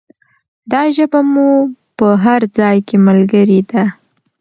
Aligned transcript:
دا 0.71 0.81
ژبه 0.95 1.19
مو 1.31 1.49
په 1.97 2.07
هر 2.23 2.41
ځای 2.57 2.77
کې 2.87 2.97
ملګرې 3.07 3.59
ده. 3.71 3.83